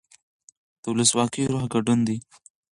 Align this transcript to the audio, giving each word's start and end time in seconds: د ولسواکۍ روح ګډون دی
د 0.83 0.83
ولسواکۍ 0.93 1.43
روح 1.51 1.63
ګډون 1.73 1.99
دی 2.07 2.17